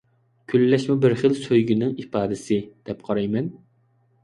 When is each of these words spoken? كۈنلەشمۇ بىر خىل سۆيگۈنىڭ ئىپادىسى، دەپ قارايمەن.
كۈنلەشمۇ 0.53 0.95
بىر 1.03 1.15
خىل 1.19 1.35
سۆيگۈنىڭ 1.41 1.93
ئىپادىسى، 2.05 2.59
دەپ 2.91 3.07
قارايمەن. 3.11 3.55